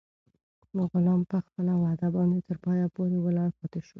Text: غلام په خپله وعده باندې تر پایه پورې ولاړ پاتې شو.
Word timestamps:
غلام 0.93 1.21
په 1.31 1.37
خپله 1.45 1.73
وعده 1.83 2.07
باندې 2.15 2.39
تر 2.47 2.57
پایه 2.63 2.85
پورې 2.95 3.17
ولاړ 3.21 3.49
پاتې 3.59 3.79
شو. 3.85 3.89